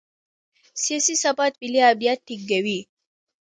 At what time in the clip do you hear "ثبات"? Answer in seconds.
1.23-1.53